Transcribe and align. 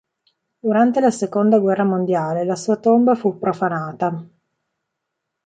Durante 0.59 0.99
la 0.99 1.11
seconda 1.11 1.59
guerra 1.59 1.83
mondiale 1.83 2.43
la 2.43 2.55
sua 2.55 2.77
tomba 2.77 3.13
fu 3.13 3.37
profanata. 3.37 4.27